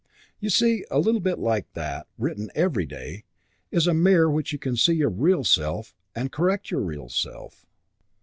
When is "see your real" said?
4.75-5.43